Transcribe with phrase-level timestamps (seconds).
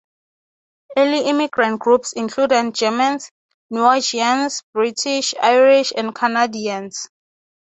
[0.97, 3.29] Early immigrant groups included Germans,
[3.69, 7.07] Norwegians, British, Irish, and Canadians.